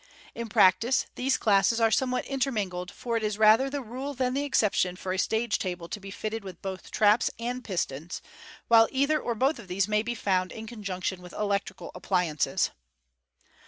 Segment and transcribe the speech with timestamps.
[0.33, 4.43] In practice, these classes are somewhat intermingled, for it is rather the rule than the
[4.43, 8.19] exception for a stage table to be fitted with both traps and pistons,
[8.67, 12.71] while either or both of these may be found in conjunction with electrical appliances.